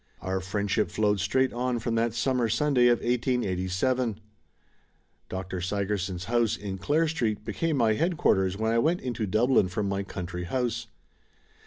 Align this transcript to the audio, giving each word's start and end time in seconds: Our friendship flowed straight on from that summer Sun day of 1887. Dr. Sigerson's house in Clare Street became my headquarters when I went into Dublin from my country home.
Our 0.19 0.39
friendship 0.39 0.89
flowed 0.89 1.19
straight 1.19 1.53
on 1.53 1.77
from 1.77 1.93
that 1.93 2.15
summer 2.15 2.49
Sun 2.49 2.73
day 2.73 2.87
of 2.87 2.97
1887. 3.01 4.19
Dr. 5.29 5.61
Sigerson's 5.61 6.23
house 6.25 6.57
in 6.57 6.79
Clare 6.79 7.07
Street 7.07 7.45
became 7.45 7.77
my 7.77 7.93
headquarters 7.93 8.57
when 8.57 8.71
I 8.71 8.79
went 8.79 9.01
into 9.01 9.27
Dublin 9.27 9.67
from 9.67 9.87
my 9.87 10.01
country 10.01 10.45
home. 10.45 10.71